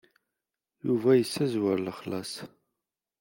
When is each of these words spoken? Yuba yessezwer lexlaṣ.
Yuba 0.87 1.09
yessezwer 1.15 1.77
lexlaṣ. 1.81 2.33